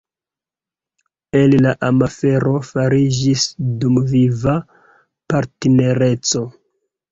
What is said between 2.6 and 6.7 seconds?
fariĝis dumviva partnereco.